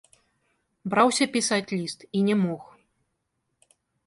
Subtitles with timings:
[0.93, 2.63] Браўся пісаць ліст і не мог.